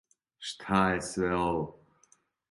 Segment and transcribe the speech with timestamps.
[0.51, 1.61] Шта је све ово.